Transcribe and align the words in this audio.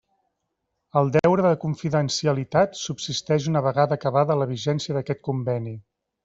El 1.01 1.11
deure 1.17 1.43
de 1.45 1.51
confidencialitat 1.65 2.79
subsisteix 2.85 3.45
una 3.53 3.63
vegada 3.67 3.99
acabada 4.03 4.39
la 4.41 4.49
vigència 4.55 4.97
d'aquest 4.99 5.23
Conveni. 5.29 5.77